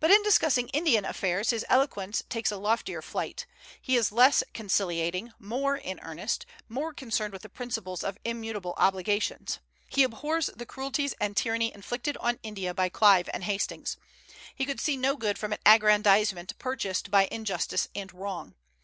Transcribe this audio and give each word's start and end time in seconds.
But 0.00 0.10
in 0.10 0.20
discussing 0.24 0.66
Indian 0.70 1.04
affairs 1.04 1.50
his 1.50 1.64
eloquence 1.68 2.24
takes 2.28 2.50
a 2.50 2.56
loftier 2.56 3.00
flight; 3.00 3.46
he 3.80 3.94
is 3.94 4.10
less 4.10 4.42
conciliating, 4.52 5.30
more 5.38 5.76
in 5.76 6.00
earnest, 6.00 6.44
more 6.68 6.92
concerned 6.92 7.32
with 7.32 7.42
the 7.42 7.48
principles 7.48 8.02
of 8.02 8.18
immutable 8.24 8.74
obligations. 8.78 9.60
He 9.88 10.02
abhors 10.02 10.50
the 10.56 10.66
cruelties 10.66 11.14
and 11.20 11.36
tyranny 11.36 11.72
inflicted 11.72 12.16
on 12.16 12.40
India 12.42 12.74
by 12.74 12.88
Clive 12.88 13.30
and 13.32 13.44
Hastings. 13.44 13.96
He 14.56 14.64
could 14.66 14.80
see 14.80 14.96
no 14.96 15.16
good 15.16 15.38
from 15.38 15.52
an 15.52 15.60
aggrandizement 15.64 16.58
purchased 16.58 17.12
by 17.12 17.28
injustice 17.30 17.86
and 17.94 18.12
wrong. 18.12 18.56